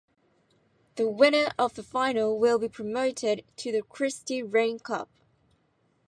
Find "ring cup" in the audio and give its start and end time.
4.41-5.11